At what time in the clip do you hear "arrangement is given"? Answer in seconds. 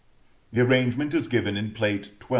0.61-1.55